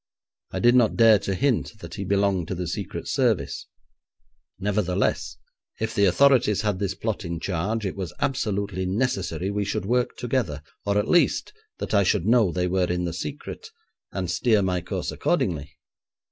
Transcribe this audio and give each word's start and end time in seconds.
I 0.49 0.57
did 0.57 0.73
not 0.73 0.95
dare 0.95 1.19
to 1.19 1.35
hint 1.35 1.77
that 1.77 1.93
he 1.93 2.03
belonged 2.03 2.47
to 2.47 2.55
the 2.55 2.65
Secret 2.65 3.07
Service; 3.07 3.67
nevertheless, 4.57 5.37
if 5.79 5.93
the 5.93 6.05
authorities 6.05 6.61
had 6.63 6.79
this 6.79 6.95
plot 6.95 7.23
in 7.23 7.39
charge, 7.39 7.85
it 7.85 7.95
was 7.95 8.11
absolutely 8.19 8.87
necessary 8.87 9.51
we 9.51 9.63
should 9.63 9.85
work 9.85 10.17
together, 10.17 10.63
or, 10.87 10.97
at 10.97 11.07
least, 11.07 11.53
that 11.77 11.93
I 11.93 12.01
should 12.01 12.25
know 12.25 12.51
they 12.51 12.65
were 12.65 12.91
in 12.91 13.03
the 13.05 13.13
secret, 13.13 13.69
and 14.11 14.31
steer 14.31 14.63
my 14.63 14.81
course 14.81 15.11
accordingly. 15.11 15.71